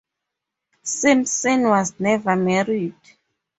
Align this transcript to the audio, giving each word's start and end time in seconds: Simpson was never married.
Simpson 0.81 1.61
was 1.67 1.99
never 1.99 2.35
married. 2.35 2.95